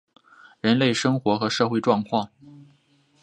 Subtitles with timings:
[0.61, 2.29] 人类生活和社会状况